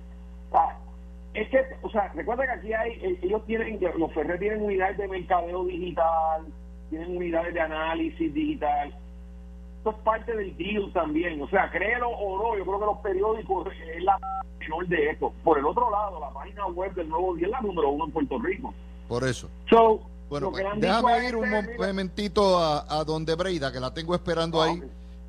[1.42, 4.98] Es que, o sea, recuerda que aquí hay, eh, ellos tienen, los Ferrer tienen unidades
[4.98, 6.46] de mercadeo digital,
[6.90, 8.94] tienen unidades de análisis digital.
[9.78, 11.42] Esto es parte del deal también.
[11.42, 14.20] O sea, créelo o no, yo creo que los periódicos es la
[14.60, 15.34] menor de esto.
[15.44, 18.12] Por el otro lado, la página web del Nuevo Día es la número uno en
[18.12, 18.74] Puerto Rico.
[19.08, 19.50] Por eso.
[19.70, 24.66] So, Bueno, pues, déjame ir un momentito a, donde Breida, que la tengo esperando ah,
[24.66, 24.84] ahí.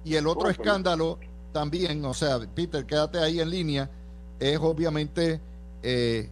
[0.05, 1.19] Y el otro escándalo
[1.53, 3.91] también, o sea, Peter, quédate ahí en línea,
[4.41, 5.41] es obviamente
[5.83, 6.31] eh,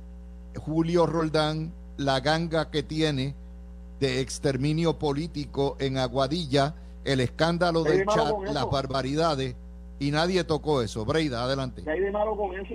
[0.57, 3.35] Julio Roldán, la ganga que tiene
[4.01, 9.57] de exterminio político en Aguadilla, el escándalo del chat, las barbaridades,
[9.99, 11.05] y nadie tocó eso.
[11.05, 11.83] Breida, adelante.
[11.83, 12.75] ¿Qué hay de malo con eso?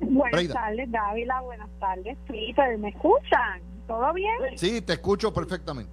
[0.00, 1.40] Buenas tardes, Dávila.
[1.42, 2.78] Buenas tardes, Peter.
[2.78, 3.60] ¿Me escuchan?
[3.86, 4.36] ¿Todo bien?
[4.56, 5.92] Sí, te escucho perfectamente.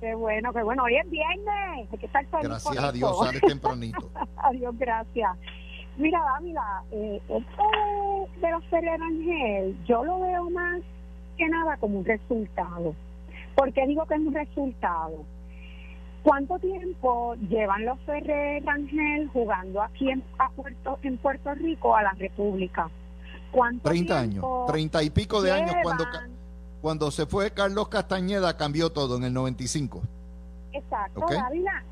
[0.00, 0.84] Qué bueno, qué bueno.
[0.84, 1.88] Hoy es viernes.
[1.92, 4.10] Hay que estar Gracias a Dios, sale tempranito.
[4.36, 5.36] Adiós, gracias.
[5.96, 7.62] Mira, Dávila, eh, esto
[8.40, 10.80] de, los Ferrer Ángel, yo lo veo más
[11.36, 12.94] que nada como un resultado.
[13.54, 15.24] ¿Por qué digo que es un resultado?
[16.22, 20.22] ¿Cuánto tiempo llevan los Ferrer Rangel jugando aquí en,
[20.54, 22.90] Puerto, en Puerto Rico a la República?
[23.50, 26.04] ¿Cuánto 30 años, 30 y pico de años cuando,
[26.80, 30.02] cuando se fue Carlos Castañeda cambió todo en el 95.
[30.72, 31.26] Exacto,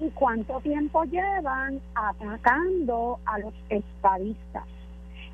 [0.01, 4.65] ¿Y cuánto tiempo llevan atacando a los estadistas?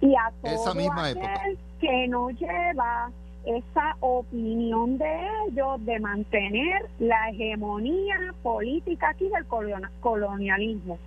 [0.01, 3.11] Y a todo Esa misma aquel que no lleva
[3.45, 9.47] esa opinión de ellos de mantener la hegemonía política aquí del
[10.01, 10.99] colonialismo.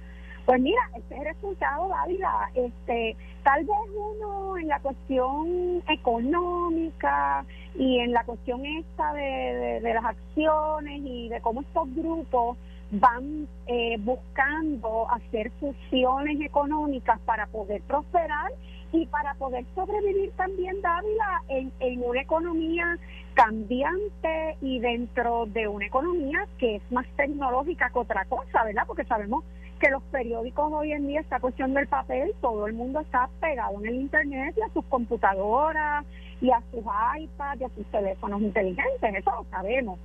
[0.45, 2.49] Pues mira, este es el resultado, Dávila.
[2.53, 10.03] Este, tal vez uno en la cuestión económica y en la cuestión esta de, las
[10.03, 12.57] acciones y de cómo estos grupos
[12.91, 18.51] van eh, buscando hacer fusiones económicas para poder prosperar
[18.91, 22.97] y para poder sobrevivir también, Dávila, en, en una economía
[23.33, 28.83] cambiante y dentro de una economía que es más tecnológica que otra cosa, ¿verdad?
[28.85, 29.45] Porque sabemos
[29.77, 33.79] que los periódicos hoy en día, esta cuestión del papel, todo el mundo está pegado
[33.79, 36.05] en el Internet y a sus computadoras
[36.41, 39.99] y a sus iPads y a sus teléfonos inteligentes, eso lo sabemos.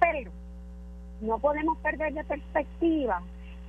[0.00, 0.30] Pero
[1.20, 3.22] no podemos perder de perspectiva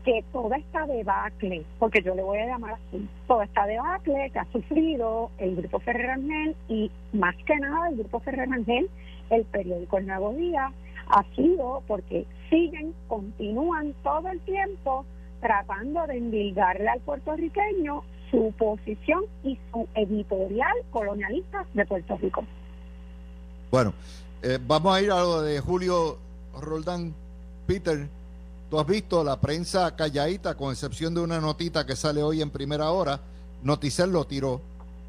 [0.03, 4.39] que toda esta debacle, porque yo le voy a llamar así, toda esta debacle que
[4.39, 8.89] ha sufrido el Grupo Ferrer Angel y más que nada el Grupo Ferrer Angel,
[9.31, 10.71] el periódico El Nuevo Día,
[11.07, 15.05] ha sido porque siguen, continúan todo el tiempo
[15.45, 22.43] tratando de endilgarle al puertorriqueño su posición y su editorial colonialista de Puerto Rico.
[23.69, 23.93] Bueno,
[24.41, 26.17] eh, vamos a ir a lo de Julio
[26.60, 27.13] Roldán.
[27.67, 28.08] Peter,
[28.69, 32.49] Tú has visto la prensa calladita, con excepción de una notita que sale hoy en
[32.49, 33.21] primera hora.
[33.62, 34.60] Noticel lo tiró.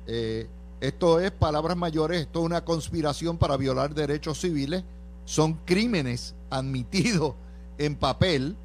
[0.07, 0.47] Eh,
[0.83, 4.85] esto es palabras mayores, esto es una conspiración para violar derechos civiles.
[5.25, 7.35] Son crímenes admitidos
[7.79, 8.57] en papel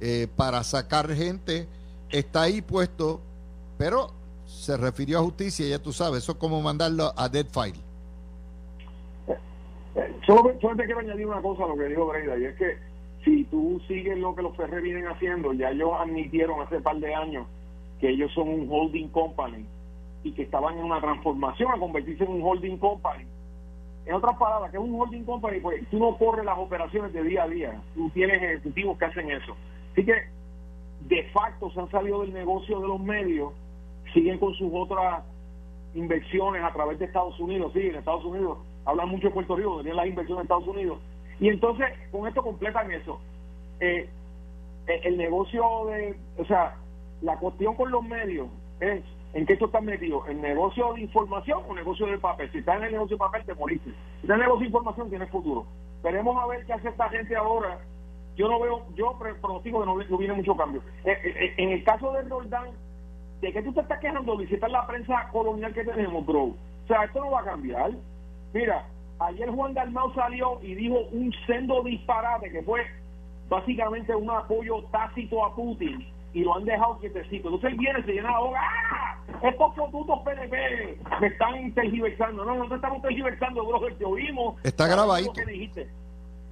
[0.00, 1.66] eh, para sacar gente.
[2.10, 3.20] Está ahí puesto,
[3.78, 4.12] pero
[4.46, 7.78] se refirió a justicia, ya tú sabes, eso es como mandarlo a dead file.
[9.94, 12.78] Eh, solo, te quiero añadir una cosa a lo que dijo Breida, y es que
[13.24, 17.14] si tú sigues lo que los Ferrer vienen haciendo, ya ellos admitieron hace par de
[17.14, 17.46] años
[18.00, 19.66] que ellos son un holding company
[20.24, 23.24] y que estaban en una transformación a convertirse en un holding company.
[24.06, 27.22] En otras palabras, que es un holding company, pues tú no corres las operaciones de
[27.22, 29.54] día a día, tú tienes ejecutivos que hacen eso.
[30.00, 33.52] Así que de facto se han salido del negocio de los medios,
[34.14, 35.22] siguen con sus otras
[35.94, 39.82] inversiones a través de Estados Unidos, sí, en Estados Unidos hablan mucho de Puerto Rico,
[39.82, 41.00] tienen las inversiones en Estados Unidos,
[41.38, 43.20] y entonces, con esto completan eso.
[43.80, 44.08] Eh,
[44.86, 46.76] eh, el negocio de, o sea,
[47.20, 48.48] la cuestión con los medios
[48.80, 49.02] es
[49.34, 52.50] en qué esto está metido, en negocio de información o negocio de papel.
[52.52, 53.90] Si estás en el negocio de papel, te moriste.
[53.90, 55.66] Si estás en el negocio de información, tienes futuro.
[56.02, 57.80] Veremos a ver qué hace esta gente ahora.
[58.40, 60.82] Yo no veo, yo pronostico que no, viene mucho cambio.
[61.04, 62.70] Eh, en el caso de Roldán,
[63.42, 64.34] ¿de qué tú te estás quejando?
[64.38, 66.44] Visitar la prensa colonial que tenemos, bro.
[66.44, 66.56] O
[66.88, 67.90] sea, esto no va a cambiar.
[68.54, 68.86] Mira,
[69.18, 72.80] Ayer Juan Dalmau salió y dijo un sendo disparate que fue
[73.50, 77.48] básicamente un apoyo tácito a Putin y lo han dejado quietecito.
[77.48, 79.18] Entonces él viene, se llena la boca, ¡ah!
[79.42, 82.46] Estos fotutos PNP me están tergiversando.
[82.46, 84.54] No, no te estamos tergiversando, brother, te oímos.
[84.64, 85.34] Está grabadito.
[85.34, 85.88] Que dijiste.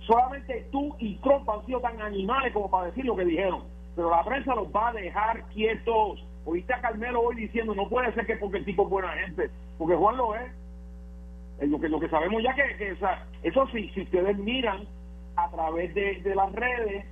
[0.08, 3.64] Solamente tú y Trump han sido tan animales como para decir lo que dijeron.
[3.94, 6.24] Pero la prensa los va a dejar quietos.
[6.46, 9.50] Oíste a Carmelo hoy diciendo, no puede ser que porque el tipo es buena gente.
[9.76, 10.50] Porque Juan lo es.
[11.60, 12.96] Eh, lo que, lo que sabemos ya que,
[13.42, 14.86] eso sí, si ustedes miran
[15.36, 17.04] a través de, las redes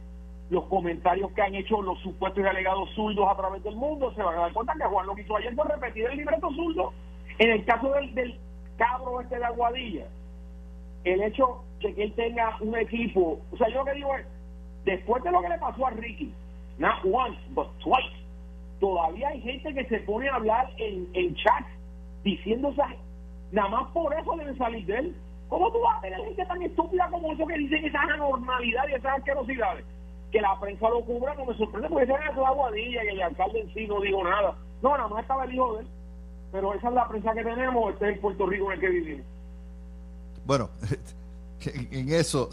[0.49, 4.23] los comentarios que han hecho los supuestos y alegados zurdos a través del mundo, se
[4.23, 6.95] van a dar cuenta que Juan lo que hizo ayer fue repetir el libreto zurdo.
[7.39, 8.39] En el caso del, del
[8.79, 10.07] cabro este de Aguadilla,
[11.07, 14.27] el hecho de que él tenga un equipo, o sea, yo lo que digo es,
[14.85, 16.33] después de lo que le pasó a Ricky,
[16.79, 18.17] not once, but twice,
[18.81, 21.65] todavía hay gente que se pone a hablar en, en chat
[22.25, 22.91] diciendo esas
[23.53, 25.17] Nada más por eso deben salir de él.
[25.49, 28.95] ¿Cómo tú vas a tener gente tan estúpida como eso que dicen esas anormalidades y
[28.95, 29.85] esas asquerosidades?
[30.33, 33.23] Que la prensa lo cubra no me sorprende porque esa es la guadilla y el
[33.23, 34.57] alcalde en sí no dijo nada.
[34.83, 35.87] No, nada más estaba el hijo de él.
[36.51, 38.89] Pero esa es la prensa que tenemos, este es el Puerto Rico en el que
[38.89, 39.27] vivimos.
[40.47, 40.71] Bueno,
[41.91, 42.49] en eso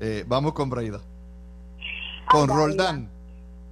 [0.00, 1.00] eh, vamos con Braida.
[2.30, 3.08] Con Roldán.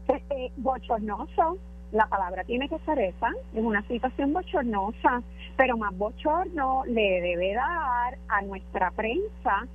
[0.09, 1.59] Este, bochornoso.
[1.93, 3.29] La palabra tiene que ser esa.
[3.55, 5.23] Es una situación bochornosa.
[5.59, 9.67] Pero más bochorno le debe dar a nuestra prensa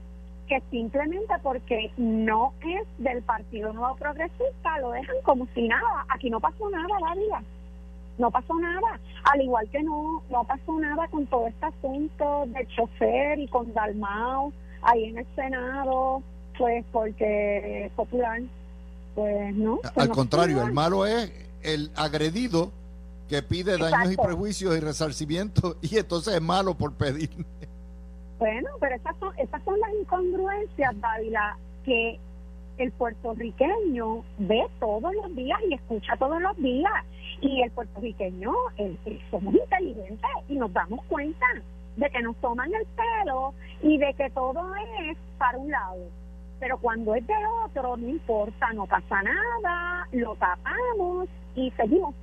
[0.48, 6.06] que simplemente porque no es del Partido Nuevo Progresista lo dejan como si nada.
[6.10, 7.44] Aquí no pasó nada, vida
[8.18, 9.00] no pasó nada.
[9.32, 13.74] Al igual que no, no pasó nada con todo este asunto del chofer y con
[13.74, 16.22] Dalmao ahí en el Senado,
[16.58, 18.42] pues porque es popular,
[19.16, 19.80] pues no.
[19.96, 22.72] Al contrario, el malo es el agredido
[23.30, 27.30] que pide daños y prejuicios y resarcimiento y entonces es malo por pedir.
[28.40, 32.20] Bueno, pero esas son, esas son las incongruencias, Dávila, que
[32.78, 36.92] el puertorriqueño ve todos los días y escucha todos los días.
[37.44, 38.98] Y el puertorriqueño, el,
[39.30, 41.46] somos inteligentes y nos damos cuenta
[41.98, 46.10] de que nos toman el pelo y de que todo es para un lado.
[46.62, 47.34] Pero cuando es de
[47.66, 52.16] otro, no importa, no pasa nada, lo tapamos y seguimos.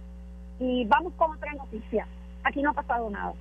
[0.59, 2.07] Y vamos con otra noticia.
[2.43, 3.35] Aquí no ha pasado nada.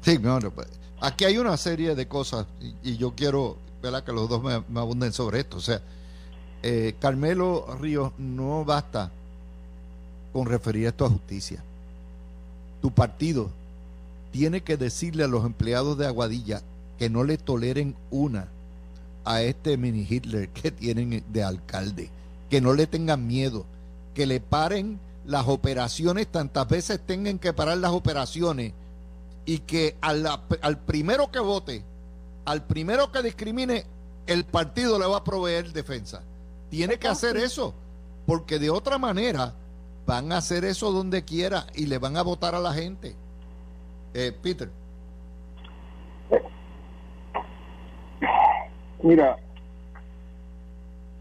[0.00, 0.68] Sí, bueno, pues,
[1.00, 2.46] aquí hay una serie de cosas
[2.82, 4.02] y, yo quiero ¿verdad?
[4.02, 5.58] que los dos me, me abunden sobre esto.
[5.58, 5.80] O sea,
[6.64, 9.12] eh, Carmelo Ríos no basta
[10.32, 11.62] con referir esto a justicia.
[12.80, 13.50] Tu partido
[14.30, 16.62] tiene que decirle a los empleados de Aguadilla
[16.98, 18.48] que no le toleren una
[19.24, 22.10] a este mini Hitler que tienen de alcalde,
[22.50, 23.64] que no le tengan miedo,
[24.14, 28.72] que le paren las operaciones tantas veces tengan que parar las operaciones
[29.44, 30.26] y que al,
[30.60, 31.82] al primero que vote,
[32.44, 33.84] al primero que discrimine,
[34.26, 36.22] el partido le va a proveer defensa.
[36.70, 37.74] Tiene que hacer eso,
[38.26, 39.54] porque de otra manera
[40.08, 43.14] van a hacer eso donde quiera y le van a votar a la gente.
[44.14, 44.70] Eh, Peter.
[49.02, 49.36] Mira,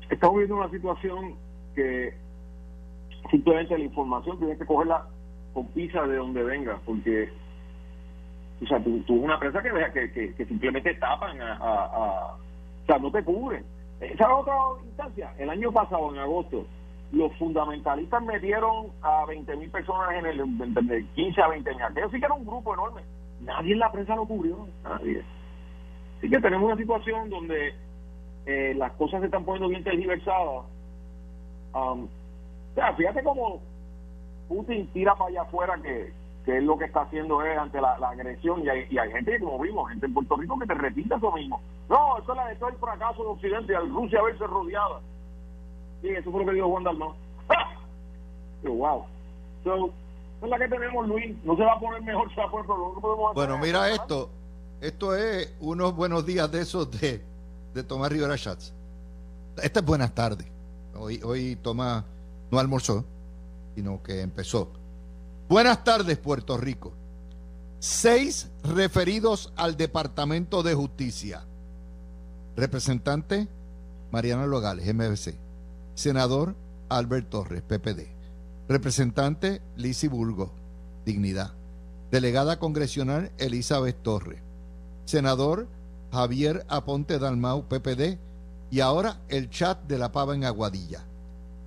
[0.10, 1.36] estamos viviendo una situación
[1.76, 2.16] que
[3.30, 5.06] simplemente la información tienes que cogerla
[5.54, 7.30] con pizza de donde venga, porque
[8.64, 12.98] o sea, tú, tú una prensa que, que, que, simplemente tapan a, a, o sea,
[13.00, 13.66] no te cubren.
[14.00, 15.34] Esa es otra instancia.
[15.38, 16.66] El año pasado, en agosto,
[17.12, 21.92] los fundamentalistas metieron a 20 mil personas en el de 15 a 20 años.
[21.92, 23.02] Aquello sí que era un grupo enorme.
[23.42, 25.24] Nadie en la prensa lo cubrió, nadie.
[26.18, 27.74] Así que tenemos una situación donde
[28.46, 30.66] eh, las cosas se están poniendo bien tergiversadas.
[31.74, 33.62] Um, o sea, fíjate cómo
[34.48, 36.12] Putin tira para allá afuera que,
[36.46, 39.40] que es lo que está haciendo es ante la, agresión y hay, y hay, gente
[39.40, 41.62] como vimos, gente en Puerto Rico que te repite eso mismo.
[41.90, 45.02] No, eso es la de todo el fracaso de Occidente, al Rusia verse rodeada.
[46.02, 47.16] Sí, eso fue lo que dijo Juan Dalmau.
[48.64, 49.06] wow.
[49.64, 49.92] So,
[50.42, 51.36] es la que tenemos, Luis.
[51.44, 53.58] No se va a poner mejor, se va a poner, pero no podemos hacer Bueno,
[53.58, 54.30] mira esto.
[54.80, 57.24] Esto es unos buenos días de esos de,
[57.74, 58.74] de Tomás Rivera Schatz.
[59.62, 60.48] Esta es buenas tardes.
[60.96, 62.04] Hoy, hoy Tomás
[62.52, 63.04] no almorzó,
[63.76, 64.72] sino que empezó.
[65.50, 66.94] Buenas tardes, Puerto Rico.
[67.80, 71.44] Seis referidos al Departamento de Justicia.
[72.56, 73.48] Representante
[74.12, 75.47] Mariana Logales, MBC.
[75.98, 76.56] Senador
[76.90, 78.08] Albert Torres, PPD.
[78.70, 80.52] Representante Lisi Burgo,
[81.04, 81.54] Dignidad.
[82.12, 84.40] Delegada congresional Elizabeth Torres.
[85.06, 85.68] Senador
[86.12, 88.20] Javier Aponte Dalmau, PPD.
[88.70, 91.04] Y ahora el chat de la pava en Aguadilla.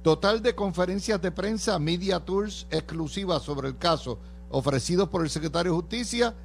[0.04, 5.72] Total de conferencias de prensa, media tours exclusivas sobre el caso ofrecidos por el secretario
[5.72, 6.36] de Justicia,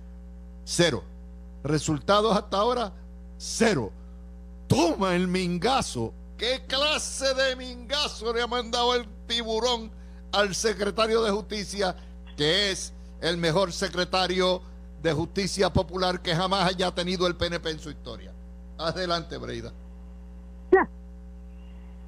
[0.64, 1.04] cero.
[1.64, 2.94] Resultados hasta ahora,
[3.38, 3.92] cero.
[4.66, 9.90] Toma el mingazo ¿Qué clase de mingazo le ha mandado el tiburón
[10.34, 11.96] al secretario de Justicia,
[12.36, 14.62] que es el mejor secretario
[15.02, 18.34] de Justicia Popular que jamás haya tenido el PNP en su historia?
[18.78, 19.72] Adelante, Breida.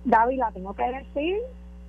[0.03, 1.38] David, la tengo que decir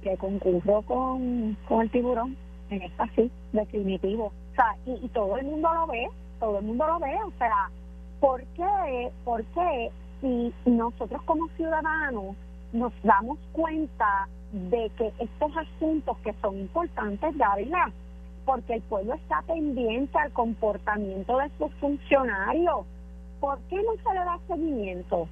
[0.03, 2.37] que concurro con, con el tiburón
[2.71, 4.27] en esta sí, definitivo.
[4.27, 6.09] O sea, y, y, todo el mundo lo ve,
[6.39, 7.17] todo el mundo lo ve.
[7.27, 7.69] O sea,
[8.21, 9.91] ¿por qué, por qué
[10.21, 12.37] si nosotros como ciudadanos
[12.73, 17.91] nos damos cuenta de que estos asuntos que son importantes, Dávila,
[18.45, 22.87] porque el pueblo está pendiente al comportamiento de sus funcionarios.
[23.41, 25.29] ¿Por qué no se le da seguimiento?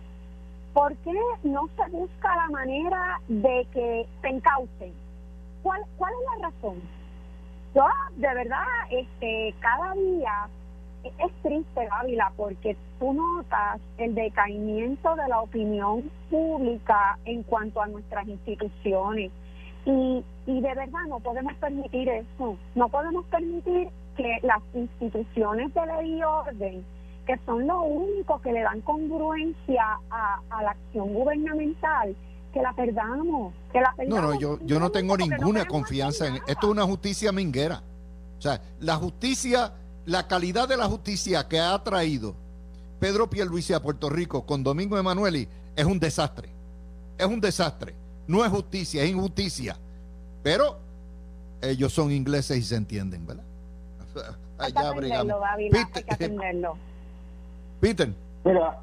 [0.74, 1.12] ¿Por qué
[1.43, 4.93] no se busca la manera de que se incaucen?
[5.62, 6.82] ¿Cuál, cuál es la razón?
[7.74, 7.84] Yo,
[8.16, 10.49] de verdad, este, cada día
[11.18, 17.86] es triste, Ávila, porque tú notas el decaimiento de la opinión pública en cuanto a
[17.86, 19.30] nuestras instituciones.
[19.84, 22.57] Y, y de verdad no podemos permitir eso.
[22.74, 26.84] No podemos permitir que las instituciones de ley y orden,
[27.26, 32.16] que son lo único que le dan congruencia a, a la acción gubernamental,
[32.52, 34.22] que la perdamos, que la perdamos.
[34.22, 37.82] No, no, yo, yo no tengo ninguna confianza en esto es una justicia minguera.
[38.38, 39.72] O sea, la justicia,
[40.07, 42.34] la calidad de la justicia que ha traído
[43.00, 46.48] Pedro Pierluisi a Puerto Rico con Domingo Emanueli es un desastre.
[47.18, 47.94] Es un desastre.
[48.26, 49.76] No es justicia, es injusticia.
[50.42, 50.78] Pero
[51.61, 53.44] ellos son ingleses y se entienden, ¿verdad?
[54.59, 55.36] Allá bregamos.
[55.70, 56.38] Peter,
[57.80, 58.09] Peter.
[58.44, 58.80] Mira,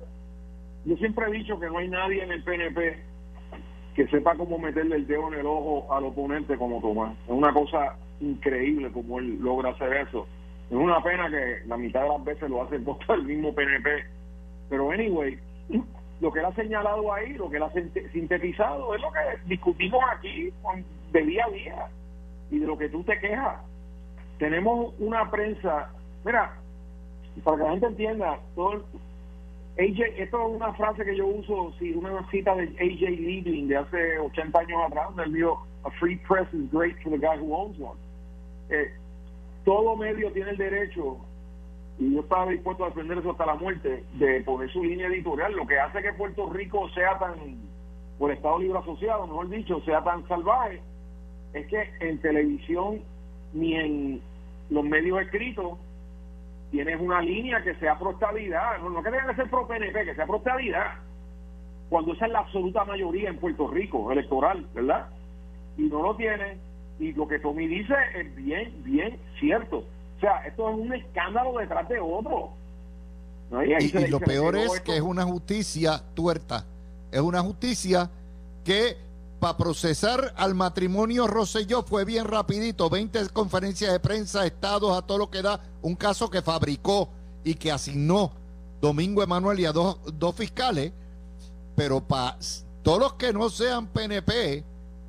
[0.86, 3.04] yo siempre he dicho que no hay nadie en el PNP
[3.96, 7.16] que sepa cómo meterle el dedo en el ojo al oponente como Tomás.
[7.26, 10.28] Es una cosa increíble como él logra hacer eso.
[10.74, 14.06] Es una pena que la mitad de las veces lo hace el mismo PNP.
[14.72, 15.38] Pero anyway,
[16.20, 17.72] lo que él ha señalado ahí, lo que él ha
[18.12, 20.52] sintetizado, es lo que discutimos aquí
[21.12, 21.88] de día a día
[22.50, 23.62] y de lo que tú te quejas.
[24.40, 25.92] Tenemos una prensa,
[26.26, 26.58] mira,
[27.44, 28.84] para que la gente entienda, todo
[29.78, 33.78] AJ, esto es una frase que yo uso, sí, una cita de AJ Liebling de
[33.78, 35.46] hace 80 años atrás, donde él
[35.84, 38.00] a free press is great for the guy who owns one.
[38.72, 38.92] Eh,
[39.64, 41.18] todo medio tiene el derecho,
[42.00, 45.54] y yo estaba dispuesto a defender eso hasta la muerte, de poner su línea editorial.
[45.54, 47.34] Lo que hace que Puerto Rico sea tan,
[48.18, 50.82] por Estado Libre Asociado, mejor dicho, sea tan salvaje,
[51.54, 53.02] es que en televisión
[53.54, 54.22] ni en
[54.70, 55.78] los medios escritos
[56.72, 60.26] tienes una línea que sea pro no, no que tenga que ser pro que sea
[60.26, 60.42] pro
[61.90, 65.10] cuando esa es la absoluta mayoría en Puerto Rico, electoral, ¿verdad?
[65.78, 66.58] Y no lo tiene,
[67.00, 69.80] y lo que Tommy dice es bien, bien cierto.
[69.80, 72.52] O sea, esto es un escándalo detrás de otro.
[73.66, 76.66] y, lo peor es que es una justicia tuerta,
[77.12, 78.10] es una justicia
[78.64, 78.98] que
[79.40, 85.18] para procesar al matrimonio Rosselló fue bien rapidito, 20 conferencias de prensa, estados, a todo
[85.18, 87.10] lo que da, un caso que fabricó
[87.44, 88.32] y que asignó
[88.80, 89.98] Domingo Emanuel y a dos,
[90.36, 90.94] fiscales,
[91.76, 92.38] pero para
[92.84, 94.64] todos los que no sean PNP,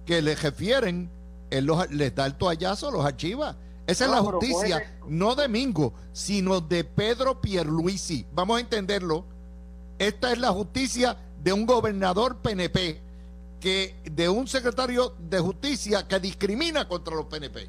[0.04, 1.08] que le refieren,
[1.50, 3.56] él les da el toallazo, los archiva.
[3.86, 8.26] Esa es la justicia, no de Mingo, sino de Pedro Pierluisi.
[8.32, 9.26] Vamos a entenderlo.
[9.98, 13.00] Esta es la justicia de un gobernador PNP
[13.60, 17.68] que de un secretario de justicia que discrimina contra los PNP.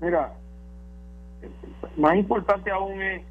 [0.00, 0.34] Mira,
[1.96, 3.22] más importante aún es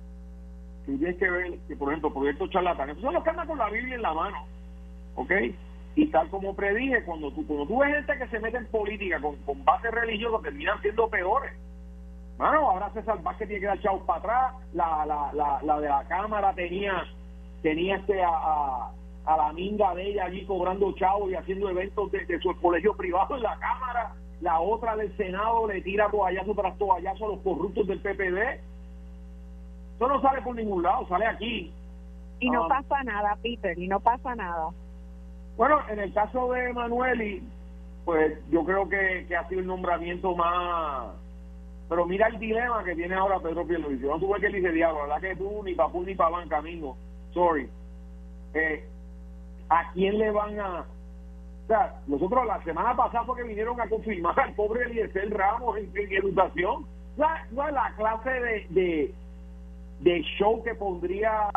[0.86, 3.70] que tienes que ver que, por ejemplo, proyectos charlatanes, son los que andan con la
[3.70, 4.38] Biblia en la mano,
[5.16, 5.32] ¿ok?
[5.96, 9.22] Y tal como predije, cuando tú, cuando tú ves gente que se mete en política
[9.22, 11.54] con, con base religiosa, terminan siendo peores.
[12.38, 15.88] Bueno, ahora César Vázquez tiene que dar chavos para atrás, la, la, la, la de
[15.88, 17.04] la Cámara tenía,
[17.62, 18.90] tenía este a
[19.26, 23.36] a la minga de ella allí cobrando chavos y haciendo eventos de, su colegio privado
[23.36, 27.88] en la Cámara, la otra del Senado le tira toallazo tras toallazo a los corruptos
[27.88, 28.60] del PPD.
[29.96, 31.72] Eso no sale por ningún lado, sale aquí.
[32.40, 32.68] Y no ah.
[32.68, 34.70] pasa nada, Peter, y no pasa nada.
[35.58, 37.44] Bueno, en el caso de Manueli,
[38.06, 41.14] pues yo creo que, que ha sido el nombramiento más...
[41.90, 44.06] Pero mira el dilema que tiene ahora Pedro Pierluisi.
[44.06, 46.98] No tuve que dice, diablo, verdad que tú ni para ni para banca, amigo.
[47.34, 47.70] Sorry.
[48.54, 48.84] Eh,
[49.70, 50.86] ¿a quién le van a...?
[51.64, 55.78] O sea, nosotros la semana pasada fue que vinieron a confirmar al pobre Eliezer Ramos
[55.78, 56.86] en, educación.
[57.16, 58.30] La, la clase
[58.70, 59.14] de,
[60.00, 61.50] de, show que pondría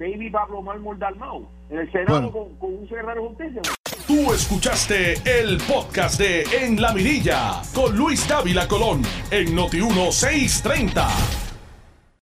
[0.00, 3.62] Baby Pablo Malmol Dalmau en el Senado con, con, un secretario de justicia.
[4.06, 11.49] Tú escuchaste el podcast de En la Mirilla con Luis Dávila Colón en Noti 1630.